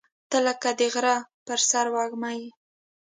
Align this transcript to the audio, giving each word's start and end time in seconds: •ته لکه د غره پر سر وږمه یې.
•ته 0.29 0.37
لکه 0.47 0.69
د 0.79 0.81
غره 0.93 1.15
پر 1.45 1.59
سر 1.69 1.85
وږمه 1.95 2.31
یې. 2.39 2.47